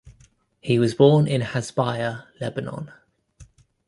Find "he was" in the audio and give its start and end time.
0.61-0.95